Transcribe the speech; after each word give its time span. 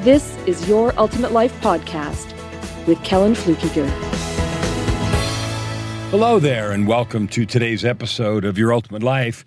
this 0.00 0.34
is 0.46 0.66
Your 0.66 0.98
Ultimate 0.98 1.30
Life 1.30 1.52
Podcast 1.60 2.34
with 2.86 3.02
Kellan 3.04 3.34
Fluckiger. 3.34 3.86
Hello 6.10 6.38
there, 6.38 6.72
and 6.72 6.86
welcome 6.86 7.28
to 7.28 7.44
today's 7.44 7.84
episode 7.84 8.46
of 8.46 8.56
Your 8.56 8.72
Ultimate 8.72 9.02
Life, 9.02 9.44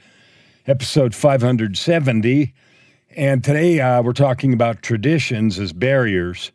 episode 0.68 1.16
570. 1.16 2.54
And 3.16 3.44
today 3.44 3.80
uh, 3.80 4.04
we're 4.04 4.14
talking 4.14 4.54
about 4.54 4.84
traditions 4.84 5.58
as 5.58 5.74
barriers. 5.74 6.52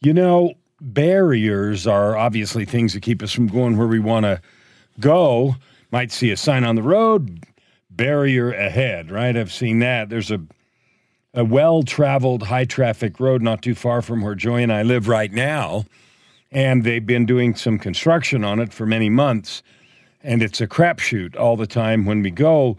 You 0.00 0.14
know, 0.14 0.54
barriers 0.80 1.88
are 1.88 2.16
obviously 2.16 2.64
things 2.64 2.92
that 2.94 3.02
keep 3.02 3.24
us 3.24 3.32
from 3.32 3.48
going 3.48 3.76
where 3.76 3.88
we 3.88 3.98
want 3.98 4.24
to 4.24 4.40
go. 5.00 5.56
Might 5.90 6.12
see 6.12 6.30
a 6.30 6.36
sign 6.36 6.62
on 6.62 6.76
the 6.76 6.82
road, 6.84 7.44
barrier 7.90 8.52
ahead, 8.52 9.10
right? 9.10 9.36
I've 9.36 9.52
seen 9.52 9.80
that. 9.80 10.10
There's 10.10 10.30
a 10.30 10.40
a 11.34 11.44
well 11.44 11.82
traveled, 11.82 12.44
high 12.44 12.64
traffic 12.64 13.20
road 13.20 13.42
not 13.42 13.62
too 13.62 13.74
far 13.74 14.02
from 14.02 14.20
where 14.22 14.34
Joy 14.34 14.62
and 14.62 14.72
I 14.72 14.82
live 14.82 15.08
right 15.08 15.32
now. 15.32 15.84
And 16.52 16.82
they've 16.82 17.06
been 17.06 17.26
doing 17.26 17.54
some 17.54 17.78
construction 17.78 18.42
on 18.44 18.58
it 18.58 18.72
for 18.72 18.84
many 18.84 19.08
months. 19.08 19.62
And 20.22 20.42
it's 20.42 20.60
a 20.60 20.66
crapshoot 20.66 21.38
all 21.38 21.56
the 21.56 21.66
time 21.66 22.04
when 22.04 22.22
we 22.22 22.30
go 22.30 22.76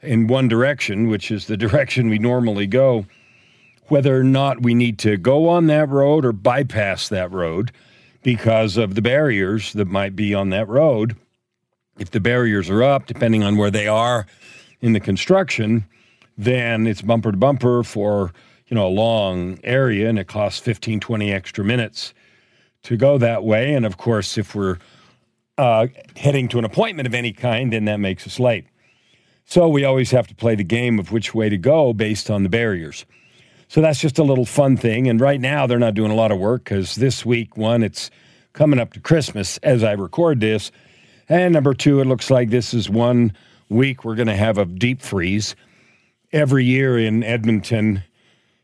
in 0.00 0.28
one 0.28 0.46
direction, 0.46 1.08
which 1.08 1.30
is 1.30 1.46
the 1.46 1.56
direction 1.66 2.08
we 2.08 2.18
normally 2.18 2.66
go, 2.66 3.06
whether 3.88 4.16
or 4.16 4.24
not 4.24 4.62
we 4.62 4.74
need 4.74 4.98
to 5.00 5.16
go 5.16 5.48
on 5.48 5.66
that 5.66 5.88
road 5.88 6.24
or 6.24 6.32
bypass 6.32 7.08
that 7.08 7.32
road 7.32 7.72
because 8.22 8.76
of 8.76 8.94
the 8.94 9.02
barriers 9.02 9.72
that 9.72 9.86
might 9.86 10.14
be 10.14 10.34
on 10.34 10.50
that 10.50 10.68
road. 10.68 11.16
If 11.98 12.12
the 12.12 12.20
barriers 12.20 12.70
are 12.70 12.82
up, 12.84 13.06
depending 13.06 13.42
on 13.42 13.56
where 13.56 13.72
they 13.72 13.88
are 13.88 14.26
in 14.80 14.92
the 14.92 15.00
construction, 15.00 15.84
then 16.38 16.86
it's 16.86 17.02
bumper 17.02 17.32
to 17.32 17.36
bumper 17.36 17.82
for 17.82 18.32
you 18.68 18.76
know 18.76 18.86
a 18.86 18.88
long 18.88 19.58
area 19.64 20.08
and 20.08 20.18
it 20.18 20.28
costs 20.28 20.60
15 20.60 21.00
20 21.00 21.32
extra 21.32 21.64
minutes 21.64 22.14
to 22.84 22.96
go 22.96 23.18
that 23.18 23.42
way. 23.44 23.74
And 23.74 23.84
of 23.84 23.96
course 23.98 24.38
if 24.38 24.54
we're 24.54 24.78
uh, 25.58 25.88
heading 26.16 26.46
to 26.48 26.58
an 26.58 26.64
appointment 26.64 27.08
of 27.08 27.14
any 27.14 27.32
kind 27.32 27.72
then 27.72 27.86
that 27.86 27.98
makes 27.98 28.26
us 28.26 28.38
late. 28.38 28.66
So 29.44 29.68
we 29.68 29.84
always 29.84 30.12
have 30.12 30.28
to 30.28 30.34
play 30.34 30.54
the 30.54 30.64
game 30.64 30.98
of 30.98 31.10
which 31.10 31.34
way 31.34 31.48
to 31.48 31.58
go 31.58 31.92
based 31.92 32.30
on 32.30 32.44
the 32.44 32.48
barriers. 32.48 33.04
So 33.66 33.80
that's 33.80 33.98
just 33.98 34.18
a 34.18 34.22
little 34.22 34.44
fun 34.44 34.76
thing. 34.76 35.08
And 35.08 35.20
right 35.20 35.40
now 35.40 35.66
they're 35.66 35.78
not 35.78 35.94
doing 35.94 36.10
a 36.10 36.14
lot 36.14 36.30
of 36.30 36.38
work 36.38 36.64
because 36.64 36.94
this 36.94 37.26
week 37.26 37.56
one 37.56 37.82
it's 37.82 38.10
coming 38.52 38.78
up 38.78 38.92
to 38.92 39.00
christmas 39.00 39.58
as 39.58 39.82
i 39.82 39.92
record 39.92 40.40
this. 40.40 40.70
And 41.28 41.52
number 41.52 41.74
two 41.74 42.00
it 42.00 42.06
looks 42.06 42.30
like 42.30 42.50
this 42.50 42.72
is 42.72 42.88
one 42.88 43.32
week 43.68 44.04
we're 44.04 44.14
going 44.14 44.28
to 44.28 44.36
have 44.36 44.56
a 44.56 44.64
deep 44.64 45.02
freeze 45.02 45.56
every 46.32 46.64
year 46.64 46.98
in 46.98 47.22
Edmonton, 47.22 48.02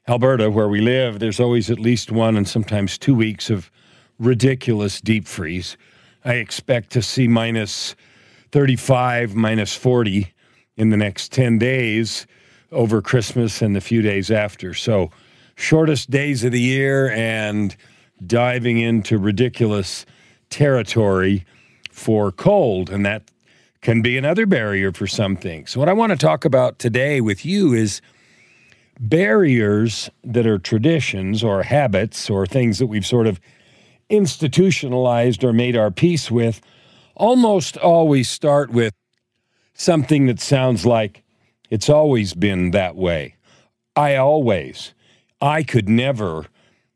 Alberta, 0.07 0.51
where 0.51 0.69
we 0.69 0.81
live, 0.81 1.19
there's 1.19 1.41
always 1.41 1.71
at 1.71 1.79
least 1.79 2.13
one 2.13 2.37
and 2.37 2.47
sometimes 2.47 2.99
two 2.99 3.15
weeks 3.15 3.51
of 3.51 3.71
ridiculous 4.19 5.01
deep 5.01 5.27
freeze. 5.27 5.77
I 6.25 6.35
expect 6.35 6.91
to 6.91 7.03
see 7.03 7.27
minus 7.27 7.95
35, 8.53 9.35
minus 9.35 9.75
40 9.75 10.33
in 10.77 10.91
the 10.91 10.97
next 10.97 11.33
10 11.33 11.59
days 11.59 12.27
over 12.71 13.01
Christmas 13.01 13.63
and 13.63 13.75
the 13.75 13.81
few 13.81 14.03
days 14.03 14.31
after. 14.31 14.75
So, 14.75 15.11
shortest 15.57 16.11
days 16.11 16.45
of 16.45 16.53
the 16.53 16.61
year 16.61 17.11
and 17.11 17.77
diving 18.27 18.79
into 18.79 19.19
ridiculous 19.19 20.05
territory 20.51 21.45
for 21.91 22.33
cold. 22.33 22.91
And 22.91 23.07
that 23.07 23.31
can 23.85 24.01
be 24.01 24.17
another 24.17 24.47
barrier 24.47 24.91
for 24.93 25.07
some 25.07 25.37
things. 25.37 25.77
What 25.77 25.91
I 25.91 25.93
want 25.93 26.11
to 26.11 26.17
talk 26.17 26.47
about 26.47 26.79
today 26.79 27.21
with 27.21 27.45
you 27.45 27.75
is 27.75 28.01
barriers 28.99 30.09
that 30.25 30.47
are 30.47 30.59
traditions 30.59 31.45
or 31.45 31.63
habits 31.63 32.31
or 32.31 32.47
things 32.47 32.79
that 32.79 32.87
we've 32.87 33.05
sort 33.05 33.27
of 33.27 33.39
institutionalized 34.09 35.45
or 35.45 35.53
made 35.53 35.77
our 35.77 35.91
peace 35.91 36.31
with 36.31 36.63
almost 37.15 37.77
always 37.77 38.27
start 38.27 38.71
with 38.71 38.95
something 39.75 40.27
that 40.27 40.41
sounds 40.41 40.87
like 40.87 41.23
it's 41.69 41.91
always 41.91 42.33
been 42.33 42.71
that 42.71 42.97
way. 42.97 43.37
I 43.95 44.17
always, 44.17 44.95
I 45.43 45.63
could 45.63 45.91
never, 45.91 46.47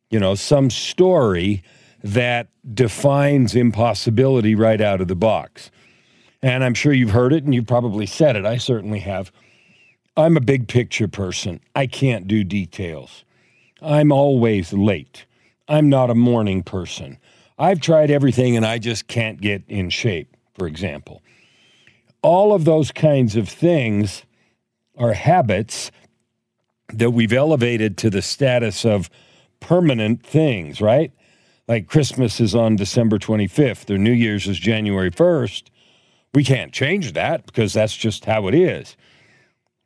you 0.09 0.19
know, 0.19 0.35
some 0.35 0.71
story 0.71 1.63
that 2.03 2.49
defines 2.73 3.55
impossibility 3.55 4.55
right 4.55 4.81
out 4.81 5.03
of 5.03 5.09
the 5.09 5.15
box 5.15 5.71
and 6.43 6.65
I'm 6.65 6.75
sure 6.75 6.93
you've 6.93 7.11
heard 7.11 7.33
it 7.33 7.45
and 7.45 7.55
you've 7.55 7.67
probably 7.67 8.07
said 8.07 8.37
it. 8.37 8.45
I 8.45 8.57
certainly 8.57 9.01
have. 9.01 9.33
I'm 10.17 10.37
a 10.37 10.41
big 10.41 10.69
picture 10.69 11.09
person. 11.09 11.61
I 11.75 11.87
can't 11.87 12.27
do 12.27 12.45
details. 12.45 13.25
I'm 13.81 14.13
always 14.13 14.73
late. 14.73 15.27
I'm 15.69 15.89
not 15.89 16.11
a 16.11 16.15
morning 16.15 16.63
person. 16.63 17.19
I've 17.59 17.81
tried 17.81 18.11
everything 18.11 18.57
and 18.57 18.65
I 18.65 18.79
just 18.79 19.09
can't 19.09 19.41
get 19.41 19.63
in 19.69 19.91
shape, 19.91 20.37
for 20.55 20.67
example. 20.67 21.23
All 22.23 22.53
of 22.53 22.65
those 22.65 22.91
kinds 22.91 23.37
of 23.37 23.49
things 23.49 24.23
are 24.97 25.13
habits 25.13 25.91
that 26.93 27.11
we've 27.11 27.33
elevated 27.33 27.97
to 27.99 28.11
the 28.11 28.23
status 28.23 28.85
of 28.85 29.11
permanent 29.61 30.25
things, 30.25 30.81
right? 30.81 31.13
Like 31.67 31.87
Christmas 31.87 32.41
is 32.41 32.55
on 32.55 32.77
December 32.77 33.19
25th 33.19 33.91
or 33.91 33.99
New 33.99 34.13
Year's 34.13 34.49
is 34.49 34.59
January 34.59 35.11
1st. 35.11 35.65
We 36.35 36.45
can't 36.45 36.73
change 36.73 37.13
that 37.13 37.47
because 37.47 37.73
that's 37.73 37.97
just 37.97 38.25
how 38.25 38.49
it 38.49 38.55
is. 38.55 38.97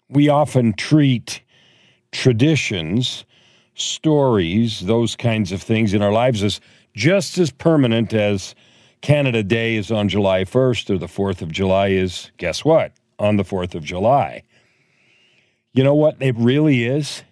We 0.09 0.29
often 0.29 0.73
treat 0.75 1.41
traditions, 2.11 3.25
stories, 3.75 4.81
those 4.81 5.17
kinds 5.17 5.53
of 5.53 5.63
things 5.63 5.95
in 5.95 6.03
our 6.03 6.13
lives 6.13 6.43
as 6.43 6.61
just 6.95 7.39
as 7.39 7.51
permanent 7.51 8.13
as 8.13 8.55
Canada 9.01 9.43
Day 9.43 9.77
is 9.77 9.91
on 9.91 10.09
July 10.09 10.45
1st 10.45 10.91
or 10.91 10.99
the 10.99 11.07
4th 11.07 11.43
of 11.43 11.51
July 11.51 11.89
is, 11.89 12.31
guess 12.37 12.65
what, 12.65 12.93
on 13.19 13.37
the 13.37 13.45
4th 13.45 13.75
of 13.75 13.85
July. 13.85 14.43
You 15.73 15.83
know 15.85 15.95
what 15.95 16.17
it 16.21 16.37
really 16.37 16.85
is? 16.85 17.23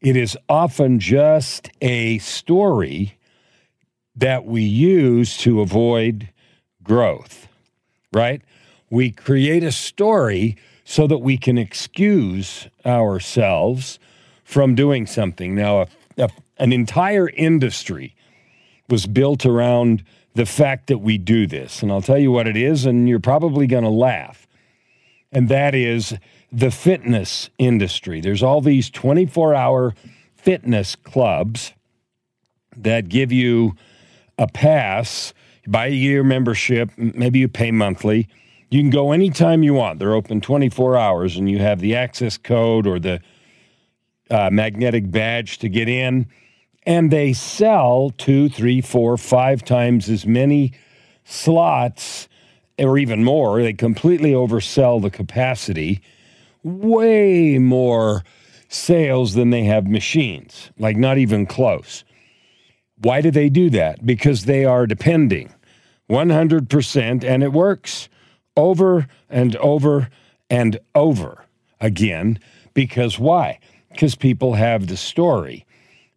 It 0.00 0.16
is 0.16 0.36
often 0.48 0.98
just 0.98 1.70
a 1.80 2.18
story 2.18 3.18
that 4.16 4.44
we 4.44 4.62
use 4.62 5.36
to 5.38 5.60
avoid 5.60 6.30
growth 6.82 7.47
right? 8.12 8.42
We 8.90 9.10
create 9.10 9.62
a 9.62 9.72
story 9.72 10.56
so 10.84 11.06
that 11.06 11.18
we 11.18 11.36
can 11.36 11.58
excuse 11.58 12.68
ourselves 12.86 13.98
from 14.44 14.74
doing 14.74 15.06
something. 15.06 15.54
Now, 15.54 15.82
a, 15.82 15.86
a, 16.16 16.30
an 16.58 16.72
entire 16.72 17.28
industry 17.28 18.14
was 18.88 19.06
built 19.06 19.44
around 19.44 20.02
the 20.34 20.46
fact 20.46 20.86
that 20.86 20.98
we 20.98 21.18
do 21.18 21.46
this. 21.46 21.82
And 21.82 21.92
I'll 21.92 22.00
tell 22.00 22.18
you 22.18 22.32
what 22.32 22.46
it 22.46 22.56
is, 22.56 22.86
and 22.86 23.08
you're 23.08 23.20
probably 23.20 23.66
going 23.66 23.84
to 23.84 23.90
laugh. 23.90 24.46
And 25.30 25.48
that 25.48 25.74
is 25.74 26.16
the 26.50 26.70
fitness 26.70 27.50
industry. 27.58 28.20
There's 28.20 28.42
all 28.42 28.60
these 28.60 28.88
24 28.88 29.54
hour 29.54 29.94
fitness 30.34 30.96
clubs 30.96 31.74
that 32.76 33.08
give 33.08 33.32
you 33.32 33.74
a 34.38 34.46
pass 34.46 35.34
buy 35.70 35.88
a 35.88 35.90
year 35.90 36.24
membership, 36.24 36.90
maybe 36.96 37.38
you 37.38 37.48
pay 37.48 37.70
monthly. 37.70 38.26
You 38.70 38.80
can 38.80 38.90
go 38.90 39.12
anytime 39.12 39.62
you 39.62 39.74
want. 39.74 39.98
They're 39.98 40.14
open 40.14 40.40
24 40.40 40.96
hours, 40.96 41.36
and 41.36 41.48
you 41.48 41.58
have 41.58 41.80
the 41.80 41.94
access 41.94 42.36
code 42.36 42.86
or 42.86 42.98
the 42.98 43.20
uh, 44.30 44.50
magnetic 44.50 45.10
badge 45.10 45.58
to 45.58 45.68
get 45.68 45.88
in. 45.88 46.26
And 46.84 47.10
they 47.10 47.32
sell 47.34 48.10
two, 48.16 48.48
three, 48.48 48.80
four, 48.80 49.16
five 49.16 49.62
times 49.62 50.08
as 50.08 50.26
many 50.26 50.72
slots, 51.24 52.28
or 52.78 52.96
even 52.96 53.22
more. 53.24 53.62
They 53.62 53.74
completely 53.74 54.32
oversell 54.32 55.02
the 55.02 55.10
capacity, 55.10 56.00
way 56.62 57.58
more 57.58 58.24
sales 58.68 59.34
than 59.34 59.50
they 59.50 59.64
have 59.64 59.86
machines, 59.86 60.70
like 60.78 60.96
not 60.96 61.18
even 61.18 61.46
close. 61.46 62.04
Why 63.00 63.20
do 63.20 63.30
they 63.30 63.48
do 63.48 63.70
that? 63.70 64.04
Because 64.04 64.44
they 64.44 64.64
are 64.64 64.86
depending 64.86 65.52
100%, 66.08 67.24
and 67.24 67.42
it 67.42 67.52
works 67.52 68.08
over 68.56 69.06
and 69.28 69.56
over 69.56 70.08
and 70.50 70.78
over 70.94 71.44
again. 71.80 72.38
Because 72.74 73.18
why? 73.18 73.58
Because 73.90 74.14
people 74.14 74.54
have 74.54 74.86
the 74.86 74.96
story. 74.96 75.66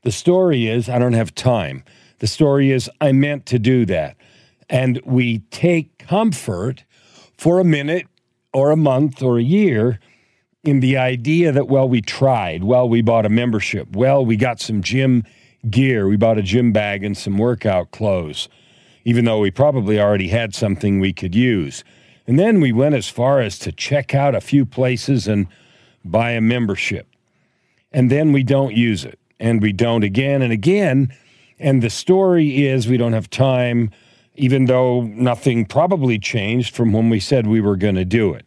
The 0.03 0.11
story 0.11 0.67
is, 0.67 0.89
I 0.89 0.99
don't 0.99 1.13
have 1.13 1.35
time. 1.35 1.83
The 2.19 2.27
story 2.27 2.71
is, 2.71 2.89
I 2.99 3.11
meant 3.11 3.45
to 3.47 3.59
do 3.59 3.85
that. 3.85 4.15
And 4.69 5.01
we 5.05 5.39
take 5.51 5.97
comfort 5.97 6.85
for 7.37 7.59
a 7.59 7.63
minute 7.63 8.07
or 8.53 8.71
a 8.71 8.77
month 8.77 9.21
or 9.21 9.37
a 9.37 9.43
year 9.43 9.99
in 10.63 10.79
the 10.79 10.97
idea 10.97 11.51
that, 11.51 11.67
well, 11.67 11.89
we 11.89 12.01
tried, 12.01 12.63
well, 12.63 12.87
we 12.87 13.01
bought 13.01 13.25
a 13.25 13.29
membership, 13.29 13.95
well, 13.95 14.23
we 14.23 14.35
got 14.35 14.59
some 14.59 14.81
gym 14.81 15.23
gear, 15.69 16.07
we 16.07 16.15
bought 16.15 16.37
a 16.37 16.43
gym 16.43 16.71
bag 16.71 17.03
and 17.03 17.17
some 17.17 17.37
workout 17.37 17.91
clothes, 17.91 18.47
even 19.03 19.25
though 19.25 19.39
we 19.39 19.51
probably 19.51 19.99
already 19.99 20.29
had 20.29 20.53
something 20.55 20.99
we 20.99 21.13
could 21.13 21.35
use. 21.35 21.83
And 22.27 22.37
then 22.37 22.61
we 22.61 22.71
went 22.71 22.95
as 22.95 23.09
far 23.09 23.41
as 23.41 23.57
to 23.59 23.71
check 23.71 24.13
out 24.13 24.35
a 24.35 24.41
few 24.41 24.65
places 24.65 25.27
and 25.27 25.47
buy 26.05 26.31
a 26.31 26.41
membership. 26.41 27.07
And 27.91 28.09
then 28.09 28.31
we 28.31 28.43
don't 28.43 28.75
use 28.75 29.03
it, 29.03 29.19
and 29.39 29.61
we 29.61 29.73
don't 29.73 30.03
again 30.03 30.41
and 30.41 30.53
again. 30.53 31.13
And 31.59 31.81
the 31.81 31.89
story 31.89 32.65
is 32.65 32.87
we 32.87 32.97
don't 32.97 33.13
have 33.13 33.29
time, 33.29 33.91
even 34.35 34.65
though 34.65 35.01
nothing 35.01 35.65
probably 35.65 36.17
changed 36.19 36.75
from 36.75 36.93
when 36.93 37.09
we 37.09 37.19
said 37.19 37.47
we 37.47 37.61
were 37.61 37.75
going 37.75 37.95
to 37.95 38.05
do 38.05 38.33
it 38.33 38.45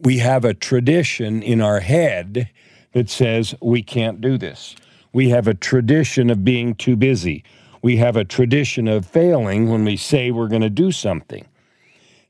we 0.00 0.18
have 0.18 0.44
a 0.44 0.54
tradition 0.54 1.42
in 1.42 1.60
our 1.60 1.80
head 1.80 2.50
that 2.92 3.10
says 3.10 3.54
we 3.60 3.82
can't 3.82 4.20
do 4.20 4.38
this. 4.38 4.74
We 5.12 5.28
have 5.30 5.46
a 5.46 5.54
tradition 5.54 6.30
of 6.30 6.44
being 6.44 6.74
too 6.74 6.96
busy. 6.96 7.44
We 7.82 7.96
have 7.96 8.16
a 8.16 8.24
tradition 8.24 8.88
of 8.88 9.06
failing 9.06 9.68
when 9.70 9.84
we 9.84 9.96
say 9.96 10.30
we're 10.30 10.48
going 10.48 10.62
to 10.62 10.70
do 10.70 10.92
something. 10.92 11.46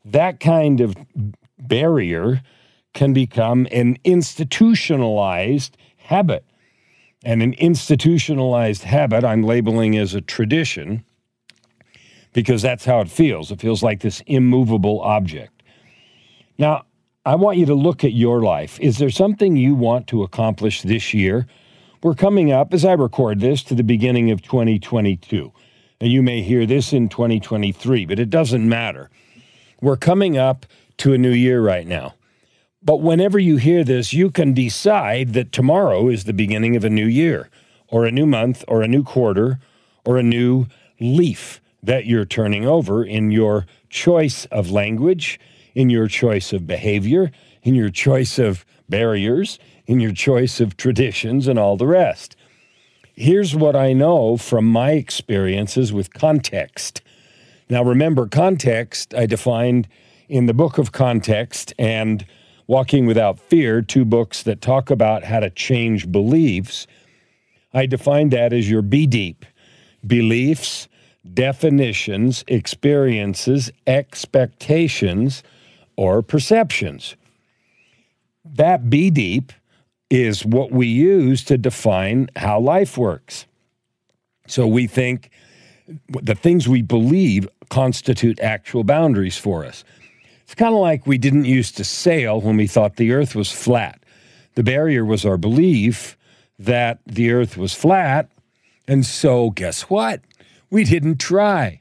That 0.05 0.41
kind 0.41 0.81
of 0.81 0.97
barrier 1.59 2.43
can 2.95 3.13
become 3.13 3.67
an 3.71 3.99
institutionalized 4.05 5.77
habit. 5.97 6.45
And 7.25 7.43
an 7.43 7.53
institutionalized 7.55 8.85
habit, 8.85 9.25
I'm 9.25 9.43
labeling 9.43 9.97
as 9.97 10.15
a 10.15 10.21
tradition 10.21 11.05
because 12.33 12.63
that's 12.63 12.85
how 12.85 13.01
it 13.01 13.11
feels. 13.11 13.51
It 13.51 13.61
feels 13.61 13.83
like 13.83 14.01
this 14.01 14.23
immovable 14.27 15.01
object. 15.03 15.63
Now, 16.57 16.85
I 17.27 17.35
want 17.35 17.59
you 17.59 17.67
to 17.67 17.75
look 17.75 18.05
at 18.05 18.13
your 18.13 18.41
life. 18.41 18.81
Is 18.81 18.99
there 18.99 19.11
something 19.11 19.57
you 19.57 19.75
want 19.75 20.07
to 20.09 20.23
accomplish 20.23 20.83
this 20.83 21.13
year? 21.13 21.47
We're 22.03 22.15
coming 22.15 22.51
up, 22.51 22.73
as 22.73 22.85
I 22.85 22.93
record 22.93 23.41
this, 23.41 23.63
to 23.65 23.75
the 23.75 23.85
beginning 23.85 24.31
of 24.31 24.41
2022. 24.41 25.53
And 26.01 26.11
you 26.11 26.23
may 26.23 26.41
hear 26.41 26.65
this 26.65 26.95
in 26.95 27.11
2023, 27.11 28.07
but 28.07 28.19
it 28.19 28.31
doesn't 28.31 28.67
matter. 28.67 29.11
We're 29.83 29.99
coming 29.99 30.39
up 30.39 30.65
to 30.99 31.13
a 31.13 31.19
new 31.19 31.31
year 31.31 31.61
right 31.61 31.87
now. 31.87 32.15
But 32.83 33.03
whenever 33.03 33.39
you 33.39 33.59
hear 33.59 33.85
this, 33.85 34.15
you 34.15 34.31
can 34.31 34.55
decide 34.55 35.35
that 35.35 35.53
tomorrow 35.53 36.09
is 36.09 36.25
the 36.25 36.33
beginning 36.33 36.75
of 36.75 36.85
a 36.85 36.91
new 36.91 37.07
year, 37.07 37.51
or 37.89 38.07
a 38.07 38.11
new 38.11 38.25
month, 38.25 38.65
or 38.67 38.81
a 38.81 38.89
new 38.89 39.05
quarter, 39.05 39.59
or 40.07 40.17
a 40.17 40.23
new 40.23 40.69
leaf 41.01 41.61
that 41.83 42.07
you're 42.07 42.25
turning 42.25 42.67
over 42.67 43.05
in 43.05 43.31
your 43.31 43.67
choice 43.91 44.47
of 44.47 44.71
language 44.71 45.39
in 45.75 45.91
your 45.91 46.09
choice 46.09 46.53
of 46.53 46.67
behavior, 46.67 47.31
in 47.63 47.75
your 47.75 47.91
choice 47.91 48.39
of 48.39 48.65
barriers, 48.89 49.59
in 49.91 49.99
your 49.99 50.13
choice 50.13 50.61
of 50.61 50.77
traditions, 50.77 51.49
and 51.49 51.59
all 51.59 51.77
the 51.77 51.85
rest. 51.85 52.37
Here's 53.17 53.57
what 53.57 53.75
I 53.75 53.93
know 53.93 54.37
from 54.37 54.65
my 54.65 54.93
experiences 54.93 55.93
with 55.93 56.15
context. 56.15 57.03
Now, 57.69 57.83
remember, 57.83 58.29
context 58.29 59.13
I 59.17 59.27
defined 59.27 59.89
in 60.29 60.47
the 60.47 60.55
book 60.55 60.79
of 60.79 60.93
Context 60.93 61.75
and 61.77 62.25
Walking 62.69 63.05
Without 63.05 63.41
Fear, 63.41 63.83
two 63.83 64.05
books 64.05 64.45
that 64.45 64.61
talk 64.61 64.91
about 64.91 65.25
how 65.25 65.41
to 65.41 65.51
change 65.51 66.13
beliefs. 66.13 66.87
I 67.75 67.87
defined 67.87 68.31
that 68.31 68.53
as 68.53 68.71
your 68.71 68.85
BDEEP 68.85 69.43
beliefs, 70.07 70.87
definitions, 71.35 72.45
experiences, 72.47 73.73
expectations, 73.89 75.43
or 75.97 76.23
perceptions. 76.23 77.17
That 78.45 78.85
BDEEP 78.85 79.51
is 80.11 80.45
what 80.45 80.73
we 80.73 80.87
use 80.89 81.45
to 81.45 81.57
define 81.57 82.29
how 82.37 82.59
life 82.61 82.99
works. 82.99 83.47
So 84.47 84.67
we 84.67 84.87
think 84.87 85.31
the 86.23 86.35
things 86.35 86.69
we 86.69 86.83
believe 86.83 87.49
constitute 87.69 88.41
actual 88.41 88.85
boundaries 88.85 89.39
for 89.39 89.65
us. 89.65 89.85
It's 90.43 90.55
kind 90.55 90.75
of 90.75 90.81
like 90.81 91.07
we 91.07 91.19
didn't 91.19 91.45
used 91.45 91.77
to 91.77 91.85
sail 91.85 92.41
when 92.41 92.57
we 92.57 92.67
thought 92.67 92.97
the 92.97 93.13
earth 93.13 93.37
was 93.37 93.53
flat. 93.53 94.03
The 94.57 94.65
barrier 94.65 95.05
was 95.05 95.25
our 95.25 95.37
belief 95.37 96.17
that 96.59 96.99
the 97.07 97.31
earth 97.31 97.57
was 97.57 97.73
flat. 97.73 98.29
And 98.89 99.07
so, 99.07 99.51
guess 99.51 99.83
what? 99.83 100.21
We 100.69 100.85
didn't 100.85 101.19
try. 101.19 101.81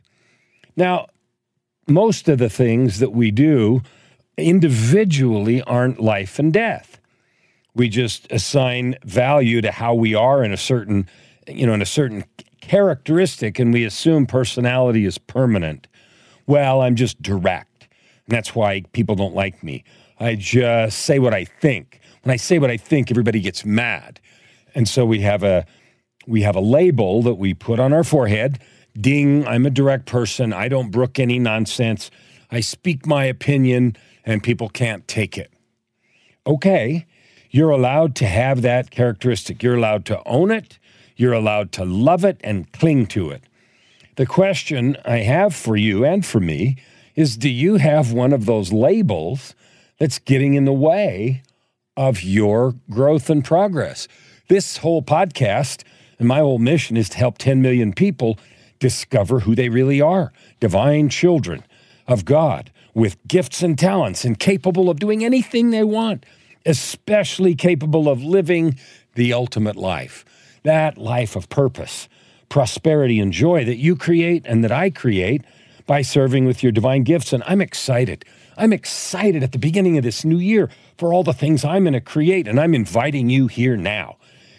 Now, 0.75 1.07
most 1.87 2.29
of 2.29 2.37
the 2.37 2.49
things 2.49 2.99
that 2.99 3.11
we 3.11 3.31
do 3.31 3.81
individually 4.37 5.61
aren't 5.63 5.99
life 5.99 6.39
and 6.39 6.53
death. 6.53 6.88
We 7.79 7.87
just 7.87 8.29
assign 8.29 8.97
value 9.05 9.61
to 9.61 9.71
how 9.71 9.93
we 9.93 10.13
are 10.13 10.43
in 10.43 10.51
a 10.51 10.57
certain, 10.57 11.09
you 11.47 11.65
know, 11.65 11.73
in 11.73 11.81
a 11.81 11.85
certain 11.85 12.25
characteristic, 12.59 13.57
and 13.57 13.71
we 13.71 13.85
assume 13.85 14.25
personality 14.25 15.05
is 15.05 15.17
permanent. 15.17 15.87
Well, 16.45 16.81
I'm 16.81 16.95
just 16.95 17.21
direct. 17.21 17.87
And 18.27 18.35
that's 18.35 18.53
why 18.53 18.81
people 18.91 19.15
don't 19.15 19.33
like 19.33 19.63
me. 19.63 19.85
I 20.19 20.35
just 20.35 20.99
say 20.99 21.19
what 21.19 21.33
I 21.33 21.45
think. 21.45 22.01
When 22.23 22.33
I 22.33 22.35
say 22.35 22.59
what 22.59 22.69
I 22.69 22.75
think, 22.75 23.11
everybody 23.11 23.39
gets 23.39 23.63
mad. 23.63 24.19
And 24.75 24.85
so 24.85 25.05
we 25.05 25.21
have 25.21 25.43
a 25.43 25.65
we 26.27 26.41
have 26.41 26.57
a 26.57 26.61
label 26.61 27.21
that 27.23 27.35
we 27.35 27.53
put 27.53 27.79
on 27.79 27.93
our 27.93 28.03
forehead. 28.03 28.59
Ding, 28.99 29.47
I'm 29.47 29.65
a 29.65 29.69
direct 29.69 30.05
person. 30.05 30.51
I 30.51 30.67
don't 30.67 30.91
brook 30.91 31.17
any 31.17 31.39
nonsense. 31.39 32.11
I 32.51 32.59
speak 32.59 33.07
my 33.07 33.23
opinion 33.23 33.95
and 34.25 34.43
people 34.43 34.67
can't 34.67 35.07
take 35.07 35.37
it. 35.37 35.53
Okay, 36.45 37.05
you're 37.49 37.71
allowed 37.71 38.15
to 38.17 38.27
have 38.27 38.61
that 38.61 38.91
characteristic. 38.91 39.63
You're 39.63 39.75
allowed 39.75 40.05
to 40.05 40.21
own 40.27 40.51
it. 40.51 40.77
You're 41.15 41.33
allowed 41.33 41.71
to 41.73 41.85
love 41.85 42.23
it 42.23 42.39
and 42.43 42.71
cling 42.71 43.07
to 43.07 43.29
it. 43.31 43.43
The 44.15 44.25
question 44.25 44.97
I 45.05 45.17
have 45.19 45.55
for 45.55 45.75
you 45.75 46.05
and 46.05 46.25
for 46.25 46.39
me 46.39 46.77
is 47.15 47.37
do 47.37 47.49
you 47.49 47.75
have 47.75 48.11
one 48.11 48.33
of 48.33 48.45
those 48.45 48.71
labels 48.71 49.55
that's 49.97 50.19
getting 50.19 50.53
in 50.53 50.65
the 50.65 50.73
way 50.73 51.41
of 51.97 52.21
your 52.21 52.75
growth 52.89 53.29
and 53.29 53.43
progress? 53.43 54.07
This 54.47 54.77
whole 54.77 55.01
podcast 55.01 55.83
and 56.19 56.27
my 56.27 56.39
whole 56.39 56.59
mission 56.59 56.97
is 56.97 57.09
to 57.09 57.17
help 57.17 57.37
10 57.37 57.61
million 57.61 57.93
people 57.93 58.37
discover 58.79 59.41
who 59.41 59.55
they 59.55 59.69
really 59.69 60.01
are 60.01 60.31
divine 60.59 61.09
children 61.09 61.63
of 62.07 62.25
God 62.25 62.71
with 62.93 63.25
gifts 63.27 63.61
and 63.63 63.77
talents 63.77 64.25
and 64.25 64.37
capable 64.37 64.89
of 64.89 64.99
doing 64.99 65.23
anything 65.23 65.69
they 65.69 65.83
want, 65.83 66.25
especially 66.65 67.55
capable 67.55 68.09
of 68.09 68.23
living 68.23 68.77
the 69.15 69.33
ultimate 69.33 69.75
life 69.75 70.25
that 70.63 70.97
life 70.97 71.35
of 71.35 71.49
purpose, 71.49 72.07
prosperity, 72.49 73.19
and 73.19 73.31
joy 73.31 73.63
that 73.65 73.77
you 73.77 73.95
create 73.95 74.45
and 74.45 74.63
that 74.63 74.71
I 74.71 74.89
create 74.89 75.43
by 75.85 76.01
serving 76.01 76.45
with 76.45 76.61
your 76.61 76.71
divine 76.71 77.03
gifts. 77.03 77.33
And 77.33 77.43
I'm 77.45 77.61
excited. 77.61 78.25
I'm 78.57 78.73
excited 78.73 79.43
at 79.43 79.51
the 79.51 79.59
beginning 79.59 79.97
of 79.97 80.03
this 80.03 80.25
new 80.25 80.37
year 80.37 80.69
for 80.97 81.13
all 81.13 81.23
the 81.23 81.33
things 81.33 81.63
I'm 81.63 81.83
going 81.83 81.93
to 81.93 82.01
create. 82.01 82.47
And 82.47 82.59
I'm 82.59 82.75
inviting 82.75 83.29
you 83.29 83.47
here 83.47 83.77
now, 83.77 84.17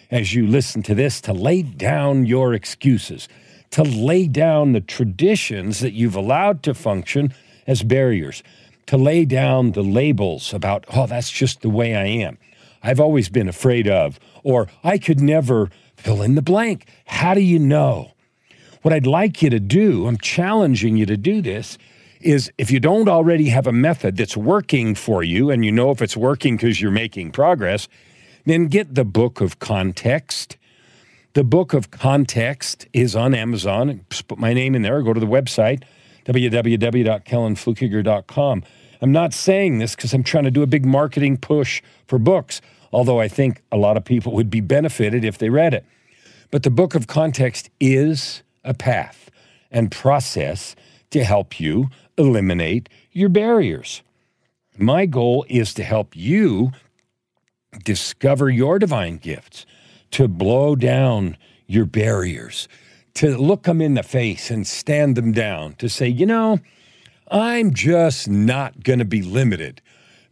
as 0.09 0.33
you 0.33 0.47
listen 0.47 0.83
to 0.83 0.95
this, 0.95 1.21
to 1.21 1.33
lay 1.33 1.61
down 1.61 2.25
your 2.25 2.53
excuses, 2.53 3.29
to 3.71 3.83
lay 3.83 4.27
down 4.27 4.73
the 4.73 4.81
traditions 4.81 5.79
that 5.79 5.93
you've 5.93 6.15
allowed 6.15 6.63
to 6.63 6.73
function 6.73 7.33
as 7.67 7.83
barriers, 7.83 8.43
to 8.87 8.97
lay 8.97 9.25
down 9.25 9.71
the 9.71 9.83
labels 9.83 10.53
about, 10.53 10.85
oh, 10.89 11.07
that's 11.07 11.31
just 11.31 11.61
the 11.61 11.69
way 11.69 11.95
I 11.95 12.05
am. 12.05 12.37
I've 12.83 12.99
always 12.99 13.29
been 13.29 13.47
afraid 13.47 13.87
of, 13.87 14.19
or 14.43 14.67
I 14.83 14.97
could 14.97 15.21
never 15.21 15.69
fill 15.95 16.21
in 16.21 16.35
the 16.35 16.41
blank. 16.41 16.87
How 17.05 17.33
do 17.33 17.41
you 17.41 17.59
know? 17.59 18.11
What 18.81 18.93
I'd 18.93 19.05
like 19.05 19.41
you 19.43 19.49
to 19.51 19.59
do, 19.59 20.07
I'm 20.07 20.17
challenging 20.17 20.97
you 20.97 21.05
to 21.05 21.17
do 21.17 21.41
this, 21.41 21.77
is 22.19 22.51
if 22.57 22.71
you 22.71 22.79
don't 22.79 23.07
already 23.07 23.49
have 23.49 23.67
a 23.67 23.71
method 23.71 24.17
that's 24.17 24.35
working 24.35 24.95
for 24.95 25.23
you, 25.23 25.51
and 25.51 25.63
you 25.63 25.71
know 25.71 25.91
if 25.91 26.01
it's 26.01 26.17
working 26.17 26.55
because 26.55 26.81
you're 26.81 26.91
making 26.91 27.31
progress, 27.31 27.87
then 28.45 28.67
get 28.67 28.95
the 28.95 29.05
book 29.05 29.41
of 29.41 29.59
context. 29.59 30.57
The 31.33 31.43
book 31.43 31.73
of 31.73 31.91
context 31.91 32.87
is 32.93 33.15
on 33.15 33.35
Amazon. 33.35 34.03
Just 34.09 34.27
put 34.27 34.39
my 34.39 34.53
name 34.53 34.73
in 34.73 34.81
there, 34.81 35.01
go 35.03 35.13
to 35.13 35.19
the 35.19 35.27
website 35.27 35.83
www.kellanfluckiger.com. 36.25 38.63
I'm 39.01 39.11
not 39.11 39.33
saying 39.33 39.79
this 39.79 39.95
because 39.95 40.13
I'm 40.13 40.23
trying 40.23 40.43
to 40.43 40.51
do 40.51 40.61
a 40.61 40.67
big 40.67 40.85
marketing 40.85 41.37
push 41.37 41.81
for 42.07 42.19
books, 42.19 42.61
although 42.93 43.19
I 43.19 43.27
think 43.27 43.63
a 43.71 43.77
lot 43.77 43.97
of 43.97 44.05
people 44.05 44.33
would 44.33 44.49
be 44.49 44.61
benefited 44.61 45.25
if 45.25 45.39
they 45.39 45.49
read 45.49 45.73
it. 45.73 45.85
But 46.51 46.63
the 46.63 46.69
book 46.69 46.95
of 46.95 47.07
context 47.07 47.69
is 47.79 48.43
a 48.63 48.73
path 48.73 49.29
and 49.71 49.91
process 49.91 50.75
to 51.09 51.23
help 51.23 51.59
you 51.59 51.89
eliminate 52.17 52.89
your 53.11 53.29
barriers. 53.29 54.03
My 54.77 55.05
goal 55.05 55.45
is 55.49 55.73
to 55.75 55.83
help 55.83 56.15
you 56.15 56.71
discover 57.83 58.49
your 58.49 58.79
divine 58.79 59.17
gifts, 59.17 59.65
to 60.11 60.27
blow 60.27 60.75
down 60.75 61.37
your 61.67 61.85
barriers, 61.85 62.67
to 63.15 63.37
look 63.37 63.63
them 63.63 63.81
in 63.81 63.93
the 63.93 64.03
face 64.03 64.49
and 64.49 64.65
stand 64.65 65.15
them 65.15 65.31
down, 65.31 65.73
to 65.75 65.89
say, 65.89 66.07
you 66.07 66.25
know, 66.25 66.59
I'm 67.29 67.73
just 67.73 68.27
not 68.27 68.83
going 68.83 68.99
to 68.99 69.05
be 69.05 69.21
limited 69.21 69.81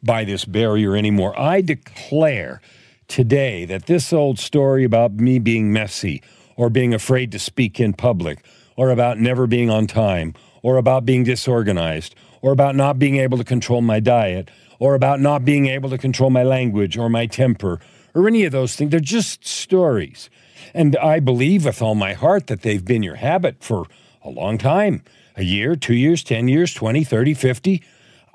by 0.04 0.24
this 0.24 0.46
barrier 0.46 0.96
anymore. 0.96 1.38
I 1.40 1.62
declare 1.62 2.62
today 3.08 3.66
that 3.66 3.86
this 3.86 4.14
old 4.14 4.40
story 4.40 4.84
about 4.84 5.14
me 5.14 5.40
being 5.40 5.74
messy 5.74 6.22
or 6.56 6.70
being 6.70 6.94
afraid 6.94 7.32
to 7.32 7.40
speak 7.40 7.80
in 7.80 7.94
public 7.94 8.46
or 8.76 8.92
about 8.92 9.18
never 9.18 9.48
being 9.48 9.70
on 9.70 9.88
time 9.88 10.34
or 10.62 10.78
about 10.78 11.06
being 11.06 11.24
disorganized 11.24 12.16
or 12.42 12.52
about 12.52 12.76
not 12.76 13.00
being 13.00 13.18
able 13.18 13.38
to 13.38 13.44
control 13.44 13.82
my 13.82 14.00
diet 14.00 14.50
or 14.80 14.96
about 14.96 15.20
not 15.20 15.44
being 15.44 15.68
able 15.68 15.90
to 15.90 15.98
control 15.98 16.30
my 16.30 16.44
language 16.44 16.98
or 16.98 17.10
my 17.10 17.26
temper 17.26 17.80
or 18.14 18.28
any 18.28 18.46
of 18.46 18.52
those 18.52 18.76
things. 18.76 18.92
They're 18.92 19.00
just 19.00 19.46
stories. 19.46 20.30
And 20.74 20.96
I 20.98 21.20
believe 21.20 21.66
with 21.66 21.82
all 21.82 21.96
my 21.96 22.14
heart 22.14 22.48
that 22.48 22.62
they've 22.62 22.84
been 22.84 23.04
your 23.04 23.16
habit 23.16 23.64
for 23.64 23.86
a 24.24 24.30
long 24.30 24.58
time 24.58 25.04
a 25.36 25.44
year, 25.44 25.76
two 25.76 25.96
years, 25.96 26.24
10 26.24 26.48
years, 26.48 26.74
20, 26.74 27.04
30, 27.04 27.34
50. 27.34 27.84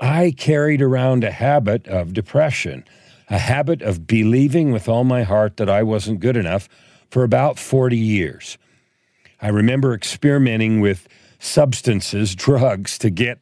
I 0.00 0.34
carried 0.36 0.80
around 0.80 1.22
a 1.22 1.30
habit 1.30 1.86
of 1.86 2.14
depression, 2.14 2.84
a 3.28 3.38
habit 3.38 3.82
of 3.82 4.06
believing 4.06 4.72
with 4.72 4.88
all 4.88 5.04
my 5.04 5.22
heart 5.22 5.58
that 5.58 5.68
I 5.68 5.82
wasn't 5.82 6.20
good 6.20 6.36
enough 6.36 6.68
for 7.10 7.22
about 7.22 7.58
40 7.58 7.96
years. 7.96 8.58
I 9.40 9.48
remember 9.48 9.94
experimenting 9.94 10.80
with 10.80 11.06
substances, 11.38 12.34
drugs, 12.34 12.98
to 12.98 13.10
get, 13.10 13.38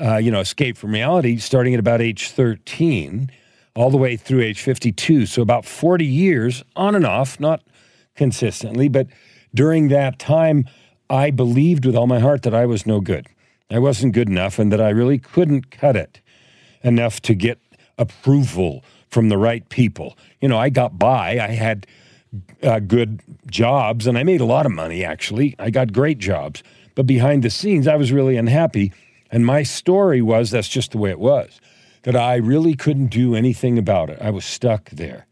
uh, 0.00 0.16
you 0.18 0.30
know, 0.30 0.40
escape 0.40 0.76
from 0.76 0.92
reality, 0.92 1.38
starting 1.38 1.74
at 1.74 1.80
about 1.80 2.02
age 2.02 2.28
13, 2.28 3.30
all 3.74 3.90
the 3.90 3.96
way 3.96 4.16
through 4.16 4.42
age 4.42 4.60
52. 4.60 5.26
So 5.26 5.42
about 5.42 5.64
40 5.64 6.04
years, 6.04 6.62
on 6.76 6.94
and 6.94 7.06
off, 7.06 7.40
not 7.40 7.62
consistently, 8.16 8.88
but 8.88 9.06
during 9.54 9.88
that 9.88 10.18
time, 10.18 10.66
I 11.08 11.30
believed 11.30 11.84
with 11.84 11.96
all 11.96 12.06
my 12.06 12.20
heart 12.20 12.42
that 12.42 12.54
I 12.54 12.66
was 12.66 12.86
no 12.86 13.00
good. 13.00 13.26
I 13.70 13.78
wasn't 13.78 14.14
good 14.14 14.28
enough 14.28 14.58
and 14.58 14.72
that 14.72 14.80
I 14.80 14.90
really 14.90 15.18
couldn't 15.18 15.70
cut 15.70 15.96
it 15.96 16.20
enough 16.82 17.20
to 17.22 17.34
get 17.34 17.58
approval 17.98 18.84
from 19.08 19.28
the 19.28 19.38
right 19.38 19.68
people. 19.68 20.16
You 20.40 20.48
know, 20.48 20.58
I 20.58 20.70
got 20.70 20.98
by. 20.98 21.38
I 21.38 21.48
had 21.48 21.86
uh, 22.62 22.78
good 22.80 23.20
jobs 23.50 24.06
and 24.06 24.16
I 24.16 24.22
made 24.22 24.40
a 24.40 24.44
lot 24.44 24.66
of 24.66 24.72
money, 24.72 25.04
actually. 25.04 25.56
I 25.58 25.70
got 25.70 25.92
great 25.92 26.18
jobs. 26.18 26.62
But 26.94 27.06
behind 27.06 27.42
the 27.42 27.50
scenes, 27.50 27.86
I 27.86 27.96
was 27.96 28.12
really 28.12 28.36
unhappy. 28.36 28.92
And 29.30 29.46
my 29.46 29.62
story 29.62 30.22
was 30.22 30.50
that's 30.50 30.68
just 30.68 30.92
the 30.92 30.98
way 30.98 31.10
it 31.10 31.20
was, 31.20 31.60
that 32.02 32.16
I 32.16 32.36
really 32.36 32.74
couldn't 32.74 33.08
do 33.08 33.34
anything 33.34 33.78
about 33.78 34.10
it. 34.10 34.18
I 34.20 34.30
was 34.30 34.44
stuck 34.44 34.90
there. 34.90 35.26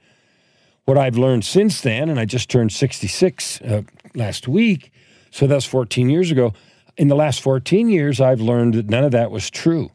What 0.88 0.96
I've 0.96 1.18
learned 1.18 1.44
since 1.44 1.82
then, 1.82 2.08
and 2.08 2.18
I 2.18 2.24
just 2.24 2.48
turned 2.48 2.72
66 2.72 3.60
uh, 3.60 3.82
last 4.14 4.48
week, 4.48 4.90
so 5.30 5.46
that's 5.46 5.66
14 5.66 6.08
years 6.08 6.30
ago. 6.30 6.54
In 6.96 7.08
the 7.08 7.14
last 7.14 7.42
14 7.42 7.90
years, 7.90 8.22
I've 8.22 8.40
learned 8.40 8.72
that 8.72 8.88
none 8.88 9.04
of 9.04 9.10
that 9.10 9.30
was 9.30 9.50
true. 9.50 9.90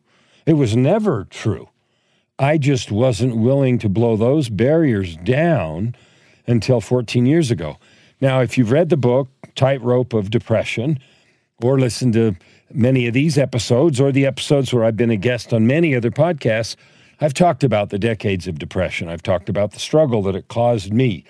It 0.46 0.54
was 0.54 0.76
never 0.76 1.26
true. 1.32 1.70
I 2.38 2.60
just 2.60 2.92
wasn't 2.92 3.38
willing 3.38 3.80
to 3.80 3.90
blow 3.90 4.16
those 4.16 4.50
barriers 4.50 5.18
down 5.18 5.96
until 6.46 6.80
14 6.80 7.26
years 7.26 7.50
ago. 7.50 7.78
Now, 8.22 8.42
if 8.42 8.56
you've 8.56 8.70
read 8.70 8.90
the 8.90 8.96
book, 8.96 9.30
Tightrope 9.56 10.14
of 10.14 10.30
Depression, 10.30 11.00
or 11.64 11.80
listened 11.80 12.14
to 12.14 12.36
many 12.72 13.08
of 13.08 13.16
these 13.16 13.40
episodes 13.40 14.00
or 14.00 14.12
the 14.12 14.28
episodes 14.28 14.72
where 14.72 14.84
I've 14.84 14.98
been 14.98 15.10
a 15.10 15.18
guest 15.18 15.54
on 15.54 15.66
many 15.66 15.96
other 15.96 16.12
podcasts, 16.12 16.76
I've 17.24 17.34
talked 17.34 17.64
about 17.64 17.90
the 17.90 17.98
decades 17.98 18.50
of 18.50 18.60
depression. 18.60 19.08
I've 19.08 19.24
talked 19.24 19.48
about 19.48 19.72
the 19.72 19.80
struggle 19.80 20.22
that 20.24 20.36
it 20.36 20.50
caused 20.50 20.92
me. 20.92 21.24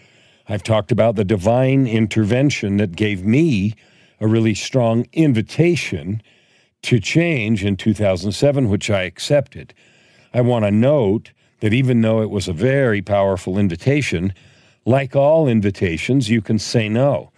I've 0.50 0.64
talked 0.64 0.92
about 0.92 1.16
the 1.16 1.24
divine 1.24 1.86
intervention 1.86 2.78
that 2.78 2.96
gave 2.96 3.24
me 3.24 3.76
a 4.20 4.26
really 4.26 4.56
strong 4.56 5.06
invitation 5.14 6.24
to 6.82 7.00
change 7.00 7.64
in 7.64 7.78
2007, 7.78 8.70
which 8.70 8.90
I 8.90 9.04
accepted. 9.04 9.76
I 10.34 10.42
want 10.42 10.66
to 10.66 10.72
note 10.72 11.30
that 11.60 11.74
even 11.74 12.02
though 12.02 12.24
it 12.24 12.32
was 12.32 12.48
a 12.48 12.54
very 12.54 13.04
powerful 13.04 13.60
invitation, 13.60 14.34
like 14.86 15.16
all 15.16 15.48
invitations, 15.48 16.28
you 16.28 16.42
can 16.42 16.58
say 16.58 16.90
no. 16.90 17.32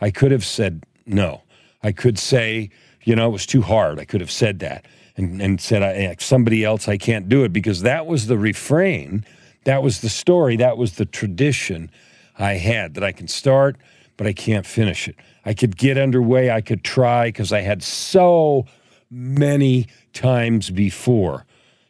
I 0.00 0.10
could 0.10 0.30
have 0.30 0.46
said 0.46 0.84
no. 1.04 1.42
I 1.82 1.92
could 1.92 2.18
say, 2.18 2.70
you 3.04 3.14
know, 3.14 3.28
it 3.28 3.32
was 3.32 3.44
too 3.44 3.60
hard. 3.60 4.00
I 4.00 4.06
could 4.06 4.22
have 4.22 4.30
said 4.30 4.60
that 4.60 4.86
and, 5.18 5.42
and 5.42 5.60
said, 5.60 5.82
I, 5.82 6.16
somebody 6.20 6.64
else, 6.64 6.88
I 6.88 6.96
can't 6.96 7.28
do 7.28 7.44
it 7.44 7.52
because 7.52 7.82
that 7.82 8.06
was 8.06 8.28
the 8.28 8.38
refrain. 8.38 9.26
That 9.64 9.82
was 9.82 10.00
the 10.00 10.08
story. 10.08 10.56
That 10.56 10.78
was 10.78 10.94
the 10.94 11.04
tradition 11.04 11.90
I 12.38 12.54
had 12.54 12.94
that 12.94 13.04
I 13.04 13.12
can 13.12 13.26
start, 13.26 13.76
but 14.16 14.26
I 14.26 14.32
can't 14.32 14.64
finish 14.64 15.08
it. 15.08 15.16
I 15.44 15.54
could 15.54 15.76
get 15.76 15.98
underway. 15.98 16.50
I 16.50 16.60
could 16.60 16.84
try 16.84 17.28
because 17.28 17.52
I 17.52 17.60
had 17.60 17.82
so 17.82 18.64
many 19.10 19.88
times 20.12 20.70
before 20.70 21.44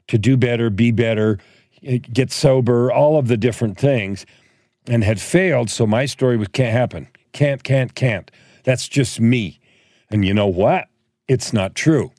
to 0.06 0.16
do 0.16 0.38
better, 0.38 0.70
be 0.70 0.90
better, 0.90 1.38
eh, 1.84 1.98
get 1.98 2.32
sober, 2.32 2.90
all 2.90 3.18
of 3.18 3.28
the 3.28 3.36
different 3.36 3.76
things, 3.76 4.24
and 4.86 5.04
had 5.04 5.20
failed. 5.20 5.68
So 5.68 5.86
my 5.86 6.06
story 6.06 6.38
was 6.38 6.48
can't 6.48 6.72
happen. 6.72 7.08
Can't, 7.32 7.62
can't, 7.62 7.94
can't. 7.94 8.30
That's 8.64 8.88
just 8.88 9.20
me. 9.20 9.60
And 10.10 10.24
you 10.24 10.32
know 10.32 10.46
what? 10.46 10.88
It's 11.28 11.52
not 11.52 11.74
true. 11.74 12.12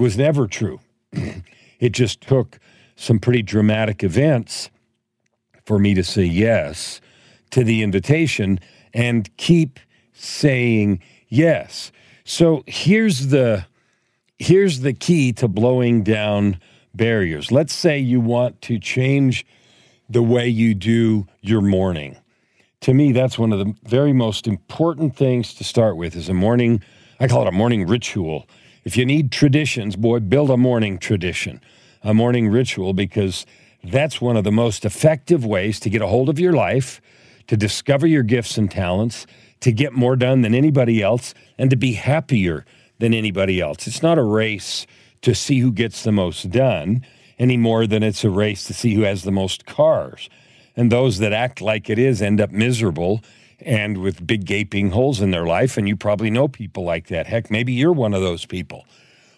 Was 0.00 0.16
never 0.16 0.46
true. 0.46 0.80
it 1.12 1.90
just 1.90 2.22
took 2.22 2.58
some 2.96 3.18
pretty 3.18 3.42
dramatic 3.42 4.02
events 4.02 4.70
for 5.66 5.78
me 5.78 5.92
to 5.92 6.02
say 6.02 6.24
yes 6.24 7.02
to 7.50 7.62
the 7.62 7.82
invitation 7.82 8.60
and 8.94 9.36
keep 9.36 9.78
saying 10.14 11.02
yes. 11.28 11.92
So 12.24 12.64
here's 12.66 13.26
the 13.26 13.66
here's 14.38 14.80
the 14.80 14.94
key 14.94 15.34
to 15.34 15.48
blowing 15.48 16.02
down 16.02 16.58
barriers. 16.94 17.52
Let's 17.52 17.74
say 17.74 17.98
you 17.98 18.20
want 18.20 18.62
to 18.62 18.78
change 18.78 19.44
the 20.08 20.22
way 20.22 20.48
you 20.48 20.74
do 20.74 21.26
your 21.42 21.60
morning. 21.60 22.16
To 22.80 22.94
me, 22.94 23.12
that's 23.12 23.38
one 23.38 23.52
of 23.52 23.58
the 23.58 23.74
very 23.84 24.14
most 24.14 24.46
important 24.46 25.14
things 25.14 25.52
to 25.56 25.62
start 25.62 25.98
with 25.98 26.16
is 26.16 26.30
a 26.30 26.34
morning 26.34 26.82
I 27.22 27.28
call 27.28 27.42
it 27.42 27.48
a 27.48 27.52
morning 27.52 27.86
ritual. 27.86 28.48
If 28.90 28.96
you 28.96 29.06
need 29.06 29.30
traditions, 29.30 29.94
boy, 29.94 30.18
build 30.18 30.50
a 30.50 30.56
morning 30.56 30.98
tradition, 30.98 31.60
a 32.02 32.12
morning 32.12 32.48
ritual, 32.48 32.92
because 32.92 33.46
that's 33.84 34.20
one 34.20 34.36
of 34.36 34.42
the 34.42 34.50
most 34.50 34.84
effective 34.84 35.44
ways 35.44 35.78
to 35.78 35.90
get 35.90 36.02
a 36.02 36.08
hold 36.08 36.28
of 36.28 36.40
your 36.40 36.54
life, 36.54 37.00
to 37.46 37.56
discover 37.56 38.08
your 38.08 38.24
gifts 38.24 38.58
and 38.58 38.68
talents, 38.68 39.28
to 39.60 39.70
get 39.70 39.92
more 39.92 40.16
done 40.16 40.42
than 40.42 40.56
anybody 40.56 41.00
else, 41.00 41.34
and 41.56 41.70
to 41.70 41.76
be 41.76 41.92
happier 41.92 42.64
than 42.98 43.14
anybody 43.14 43.60
else. 43.60 43.86
It's 43.86 44.02
not 44.02 44.18
a 44.18 44.24
race 44.24 44.88
to 45.22 45.36
see 45.36 45.60
who 45.60 45.70
gets 45.70 46.02
the 46.02 46.10
most 46.10 46.50
done 46.50 47.06
any 47.38 47.56
more 47.56 47.86
than 47.86 48.02
it's 48.02 48.24
a 48.24 48.28
race 48.28 48.64
to 48.64 48.74
see 48.74 48.94
who 48.94 49.02
has 49.02 49.22
the 49.22 49.30
most 49.30 49.66
cars. 49.66 50.28
And 50.74 50.90
those 50.90 51.18
that 51.18 51.32
act 51.32 51.60
like 51.60 51.88
it 51.88 51.98
is 52.00 52.20
end 52.20 52.40
up 52.40 52.50
miserable 52.50 53.22
and 53.62 53.98
with 53.98 54.26
big 54.26 54.44
gaping 54.44 54.90
holes 54.90 55.20
in 55.20 55.30
their 55.30 55.46
life. 55.46 55.76
And 55.76 55.88
you 55.88 55.96
probably 55.96 56.30
know 56.30 56.48
people 56.48 56.84
like 56.84 57.08
that. 57.08 57.26
Heck, 57.26 57.50
maybe 57.50 57.72
you're 57.72 57.92
one 57.92 58.14
of 58.14 58.22
those 58.22 58.46
people. 58.46 58.86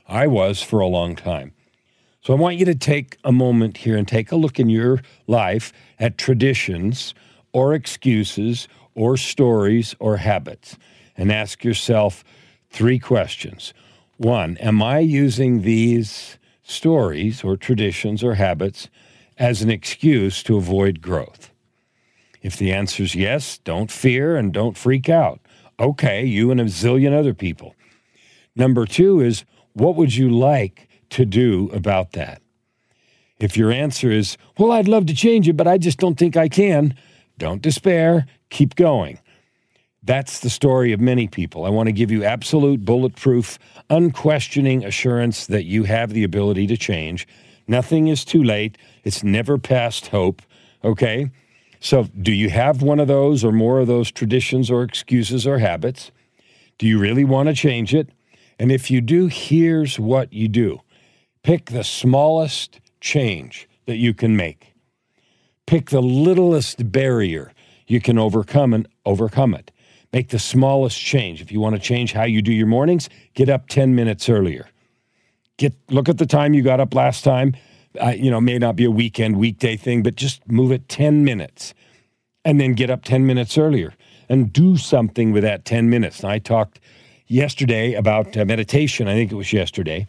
I 0.09 0.27
was 0.27 0.63
for 0.63 0.81
a 0.81 0.87
long 0.87 1.17
time. 1.17 1.53
So 2.23 2.33
I 2.33 2.37
want 2.37 2.57
you 2.57 2.65
to 2.67 2.75
take 2.75 3.19
a 3.25 3.33
moment 3.33 3.79
here 3.79 3.97
and 3.97 4.07
take 4.07 4.31
a 4.31 4.37
look 4.37 4.61
in 4.61 4.69
your 4.69 5.03
life 5.27 5.73
at 5.99 6.19
traditions 6.19 7.15
or 7.53 7.75
excuses 7.75 8.69
or 8.95 9.17
stories 9.17 9.95
or 9.99 10.19
habits 10.19 10.77
and 11.17 11.33
ask 11.33 11.65
yourself 11.65 12.23
three 12.71 12.99
questions. 12.99 13.75
One, 14.19 14.57
am 14.59 14.83
I 14.83 15.01
using 15.01 15.63
these 15.63 16.39
stories 16.63 17.43
or 17.43 17.57
traditions 17.57 18.23
or 18.23 18.35
habits 18.35 18.89
as 19.37 19.63
an 19.63 19.71
excuse 19.71 20.43
to 20.45 20.57
avoid 20.57 21.01
growth? 21.01 21.52
If 22.43 22.57
the 22.57 22.73
answer 22.73 23.05
is 23.05 23.15
yes, 23.15 23.59
don't 23.59 23.91
fear 23.91 24.37
and 24.37 24.53
don't 24.53 24.77
freak 24.77 25.09
out. 25.09 25.41
Okay, 25.79 26.25
you 26.25 26.51
and 26.51 26.61
a 26.61 26.65
zillion 26.65 27.17
other 27.17 27.35
people. 27.35 27.75
Number 28.55 28.85
two 28.85 29.21
is 29.21 29.45
what 29.73 29.97
would 29.97 30.15
you 30.15 30.29
like 30.29 30.89
to 31.11 31.25
do 31.25 31.71
about 31.73 32.13
that? 32.13 32.43
If 33.39 33.57
your 33.57 33.73
answer 33.73 34.11
is, 34.11 34.37
well, 34.59 34.73
I'd 34.73 34.89
love 34.89 35.07
to 35.07 35.15
change 35.15 35.49
it, 35.49 35.57
but 35.57 35.67
I 35.67 35.79
just 35.79 35.99
don't 35.99 36.19
think 36.19 36.37
I 36.37 36.49
can, 36.49 36.97
don't 37.39 37.63
despair, 37.63 38.27
keep 38.51 38.75
going. 38.75 39.19
That's 40.05 40.41
the 40.41 40.51
story 40.51 40.93
of 40.93 41.01
many 41.01 41.29
people. 41.29 41.65
I 41.65 41.71
want 41.71 41.87
to 41.87 41.93
give 41.93 42.11
you 42.11 42.25
absolute, 42.25 42.85
bulletproof, 42.85 43.59
unquestioning 43.89 44.85
assurance 44.85 45.47
that 45.47 45.65
you 45.65 45.85
have 45.85 46.13
the 46.13 46.25
ability 46.25 46.67
to 46.69 46.77
change. 46.77 47.27
Nothing 47.69 48.09
is 48.09 48.25
too 48.25 48.43
late. 48.43 48.77
It's 49.05 49.23
never 49.23 49.59
past 49.59 50.09
hope. 50.09 50.43
Okay? 50.85 51.31
So, 51.83 52.05
do 52.05 52.31
you 52.31 52.49
have 52.49 52.81
one 52.81 53.01
of 53.01 53.09
those 53.09 53.43
or 53.43 53.51
more 53.51 53.81
of 53.81 53.89
those 53.89 54.13
traditions 54.13 54.71
or 54.71 54.85
excuses 54.85 55.49
or 55.49 55.59
habits? 55.59 56.13
Do 56.79 56.87
you 56.87 56.97
really 57.01 57.25
want 57.25 57.49
to 57.49 57.55
change 57.57 57.93
it? 57.93 58.09
And 58.57 58.71
if 58.71 58.89
you 58.89 59.01
do, 59.01 59.27
here's 59.27 59.99
what 59.99 60.33
you 60.33 60.47
do 60.47 60.81
pick 61.43 61.67
the 61.67 61.83
smallest 61.83 62.79
change 63.01 63.69
that 63.87 63.97
you 63.97 64.15
can 64.15 64.37
make, 64.37 64.75
pick 65.67 65.91
the 65.91 66.01
littlest 66.01 66.93
barrier 66.93 67.53
you 67.89 68.01
can 68.01 68.17
overcome 68.17 68.73
and 68.73 68.87
overcome 69.05 69.53
it. 69.53 69.73
Make 70.13 70.29
the 70.29 70.39
smallest 70.39 71.01
change. 71.01 71.43
If 71.43 71.51
you 71.51 71.59
want 71.59 71.75
to 71.75 71.83
change 71.83 72.13
how 72.13 72.25
you 72.25 72.43
do 72.43 72.53
your 72.53 72.69
mornings, 72.69 73.09
get 73.35 73.49
up 73.49 73.67
10 73.67 73.93
minutes 73.97 74.29
earlier. 74.29 74.69
Get 75.57 75.75
look 75.91 76.09
at 76.09 76.19
the 76.19 76.27
time 76.27 76.55
you 76.55 76.63
got 76.63 76.79
up 76.79 76.95
last 76.95 77.25
time. 77.25 77.57
You 77.95 78.31
know, 78.31 78.41
may 78.41 78.59
not 78.59 78.77
be 78.77 78.85
a 78.85 78.91
weekend, 78.91 79.37
weekday 79.37 79.77
thing, 79.77 80.03
but 80.03 80.15
just 80.15 80.47
move 80.49 80.73
it 80.73 80.89
10 80.89 81.25
minutes 81.25 81.75
and 82.45 82.61
then 82.61 82.75
get 82.75 82.91
up 82.91 83.05
10 83.05 83.27
minutes 83.27 83.59
earlier 83.59 83.95
and 84.29 84.53
do 84.53 84.77
something 84.77 85.33
with 85.33 85.43
that 85.43 85.65
10 85.65 85.91
minutes. 85.91 86.21
And 86.21 86.33
I 86.33 86.39
talked 86.39 86.81
yesterday 87.27 87.95
about 87.95 88.37
uh, 88.37 88.45
meditation. 88.45 89.09
I 89.09 89.15
think 89.15 89.31
it 89.31 89.37
was 89.37 89.53
yesterday 89.53 90.07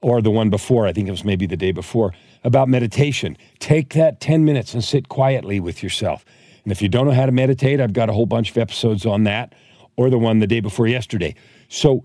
or 0.00 0.22
the 0.22 0.30
one 0.30 0.50
before. 0.50 0.86
I 0.86 0.92
think 0.92 1.08
it 1.08 1.10
was 1.10 1.24
maybe 1.24 1.46
the 1.46 1.56
day 1.56 1.72
before 1.72 2.14
about 2.44 2.68
meditation. 2.68 3.36
Take 3.58 3.94
that 3.94 4.20
10 4.20 4.44
minutes 4.44 4.74
and 4.74 4.82
sit 4.82 5.08
quietly 5.08 5.60
with 5.60 5.82
yourself. 5.82 6.24
And 6.64 6.72
if 6.72 6.82
you 6.82 6.88
don't 6.88 7.06
know 7.06 7.12
how 7.12 7.26
to 7.26 7.32
meditate, 7.32 7.80
I've 7.80 7.92
got 7.92 8.08
a 8.08 8.12
whole 8.12 8.26
bunch 8.26 8.50
of 8.50 8.58
episodes 8.58 9.06
on 9.06 9.24
that 9.24 9.54
or 9.96 10.10
the 10.10 10.18
one 10.18 10.40
the 10.40 10.46
day 10.46 10.60
before 10.60 10.86
yesterday. 10.86 11.34
So 11.68 12.04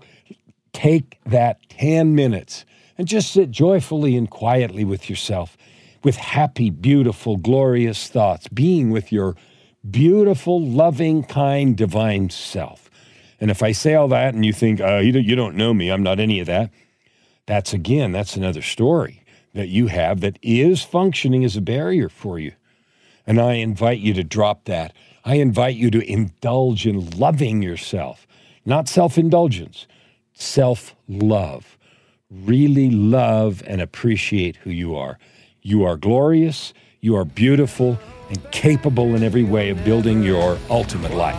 take 0.72 1.18
that 1.26 1.58
10 1.68 2.14
minutes 2.14 2.64
and 2.98 3.08
just 3.08 3.32
sit 3.32 3.50
joyfully 3.50 4.16
and 4.16 4.30
quietly 4.30 4.84
with 4.84 5.08
yourself 5.10 5.56
with 6.02 6.16
happy, 6.16 6.70
beautiful, 6.70 7.36
glorious 7.36 8.08
thoughts, 8.08 8.48
being 8.48 8.90
with 8.90 9.12
your 9.12 9.36
beautiful, 9.88 10.64
loving, 10.64 11.22
kind, 11.24 11.76
divine 11.76 12.30
self. 12.30 12.90
And 13.40 13.50
if 13.50 13.62
I 13.62 13.72
say 13.72 13.94
all 13.94 14.08
that 14.08 14.34
and 14.34 14.44
you 14.44 14.52
think, 14.52 14.80
uh, 14.80 14.98
you, 14.98 15.36
don't, 15.36 15.56
know 15.56 15.74
me, 15.74 15.90
I'm 15.90 16.02
not 16.02 16.20
any 16.20 16.40
of 16.40 16.46
that, 16.46 16.70
that's 17.46 17.72
again, 17.72 18.12
that's 18.12 18.36
another 18.36 18.62
story 18.62 19.24
that 19.54 19.68
you 19.68 19.88
have 19.88 20.20
that 20.20 20.38
is 20.42 20.82
functioning 20.82 21.44
as 21.44 21.56
a 21.56 21.60
barrier 21.60 22.08
for 22.08 22.38
you. 22.38 22.52
And 23.26 23.40
I 23.40 23.54
invite 23.54 23.98
you 23.98 24.14
to 24.14 24.24
drop 24.24 24.64
that. 24.64 24.92
I 25.24 25.36
invite 25.36 25.76
you 25.76 25.90
to 25.90 26.10
indulge 26.10 26.86
in 26.86 27.10
loving 27.10 27.62
yourself, 27.62 28.26
not 28.64 28.88
self 28.88 29.18
indulgence, 29.18 29.86
self 30.34 30.96
love. 31.06 31.76
Really 32.32 32.88
love 32.88 33.62
and 33.66 33.82
appreciate 33.82 34.56
who 34.56 34.70
you 34.70 34.96
are. 34.96 35.18
You 35.60 35.84
are 35.84 35.98
glorious, 35.98 36.72
you 37.02 37.14
are 37.14 37.26
beautiful, 37.26 37.98
and 38.30 38.50
capable 38.52 39.14
in 39.14 39.22
every 39.22 39.44
way 39.44 39.68
of 39.68 39.84
building 39.84 40.22
your 40.22 40.56
ultimate 40.70 41.12
life. 41.12 41.36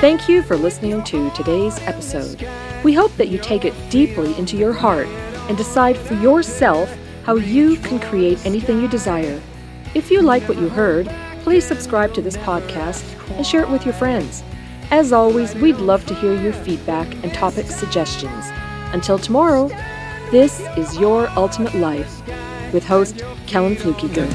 Thank 0.00 0.28
you 0.28 0.42
for 0.42 0.56
listening 0.56 1.04
to 1.04 1.30
today's 1.30 1.78
episode. 1.82 2.44
We 2.82 2.92
hope 2.92 3.14
that 3.18 3.28
you 3.28 3.38
take 3.38 3.64
it 3.64 3.74
deeply 3.90 4.36
into 4.36 4.56
your 4.56 4.72
heart 4.72 5.06
and 5.48 5.56
decide 5.56 5.96
for 5.96 6.14
yourself 6.14 6.92
how 7.22 7.36
you 7.36 7.76
can 7.76 8.00
create 8.00 8.44
anything 8.44 8.80
you 8.80 8.88
desire. 8.88 9.40
If 9.94 10.10
you 10.10 10.22
like 10.22 10.48
what 10.48 10.58
you 10.58 10.68
heard, 10.68 11.08
please 11.44 11.64
subscribe 11.64 12.14
to 12.14 12.22
this 12.22 12.36
podcast 12.38 13.04
and 13.36 13.46
share 13.46 13.62
it 13.62 13.70
with 13.70 13.84
your 13.84 13.94
friends. 13.94 14.42
As 14.90 15.12
always, 15.12 15.54
we'd 15.56 15.76
love 15.76 16.06
to 16.06 16.14
hear 16.14 16.34
your 16.34 16.54
feedback 16.54 17.06
and 17.22 17.32
topic 17.34 17.66
suggestions. 17.66 18.46
Until 18.94 19.18
tomorrow, 19.18 19.68
this 20.30 20.60
is 20.78 20.96
Your 20.96 21.28
Ultimate 21.36 21.74
Life 21.74 22.22
with 22.72 22.86
host 22.86 23.22
Kellan 23.46 23.76
Fluckiger. 23.76 24.26